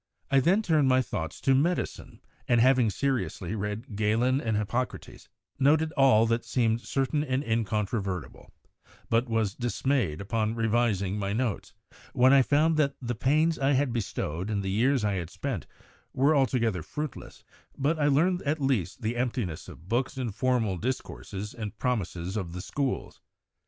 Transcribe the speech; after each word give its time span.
"I 0.31 0.39
then 0.39 0.63
turned 0.63 0.87
my 0.87 1.03
thoughts 1.03 1.39
to 1.41 1.53
medicine, 1.53 2.21
and 2.47 2.59
having 2.59 2.89
seriously 2.89 3.53
read 3.53 3.95
Galen 3.95 4.41
and 4.41 4.57
Hippocrates, 4.57 5.29
noted 5.59 5.91
all 5.91 6.25
that 6.25 6.43
seemed 6.43 6.81
certain 6.81 7.23
and 7.23 7.43
incontrovertible; 7.43 8.49
but 9.11 9.29
was 9.29 9.53
dismayed 9.53 10.19
upon 10.19 10.55
revising 10.55 11.19
my 11.19 11.33
notes, 11.33 11.75
when 12.13 12.33
I 12.33 12.41
found 12.41 12.77
that 12.77 12.95
the 12.99 13.13
pains 13.13 13.59
I 13.59 13.73
had 13.73 13.93
bestowed, 13.93 14.49
and 14.49 14.63
the 14.63 14.71
years 14.71 15.05
I 15.05 15.13
had 15.17 15.29
spent, 15.29 15.67
were 16.13 16.35
altogether 16.35 16.81
fruitless; 16.81 17.43
but 17.77 17.99
I 17.99 18.07
learned 18.07 18.41
at 18.41 18.59
least 18.59 19.03
the 19.03 19.15
emptiness 19.17 19.67
of 19.67 19.87
books 19.87 20.17
and 20.17 20.33
formal 20.33 20.77
discourses 20.77 21.53
and 21.53 21.77
promises 21.77 22.35
of 22.35 22.53
the 22.53 22.61
schools. 22.61 23.21